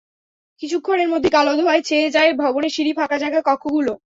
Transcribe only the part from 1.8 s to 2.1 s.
ছেয়ে